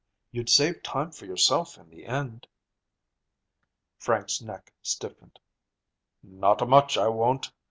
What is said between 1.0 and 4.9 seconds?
for yourself in the end." Frank's neck